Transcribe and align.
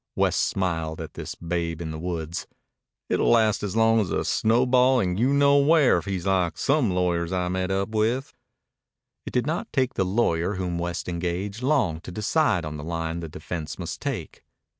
West 0.15 0.39
smiled 0.39 0.99
at 0.99 1.13
this 1.13 1.35
babe 1.35 1.79
in 1.79 1.91
the 1.91 1.99
woods. 1.99 2.47
"It'll 3.07 3.29
last 3.29 3.61
as 3.61 3.75
long 3.75 3.99
as 3.99 4.09
a 4.09 4.25
snowball 4.25 4.99
in 4.99 5.15
you 5.17 5.31
know 5.31 5.59
where 5.59 5.99
if 5.99 6.05
he's 6.05 6.25
like 6.25 6.57
some 6.57 6.89
lawyers 6.89 7.31
I've 7.31 7.51
met 7.51 7.69
up 7.69 7.89
with." 7.89 8.33
It 9.27 9.31
did 9.31 9.45
not 9.45 9.71
take 9.71 9.93
the 9.93 10.03
lawyer 10.03 10.55
whom 10.55 10.79
West 10.79 11.07
engaged 11.07 11.61
long 11.61 11.99
to 11.99 12.11
decide 12.11 12.65
on 12.65 12.77
the 12.77 12.83
line 12.83 13.19
the 13.19 13.29
defense 13.29 13.77
must 13.77 14.01
take. 14.01 14.43